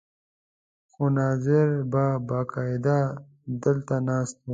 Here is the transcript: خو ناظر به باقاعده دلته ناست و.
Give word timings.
خو 0.91 1.03
ناظر 1.17 1.69
به 1.91 2.05
باقاعده 2.27 2.97
دلته 3.63 3.95
ناست 4.07 4.37
و. 4.41 4.49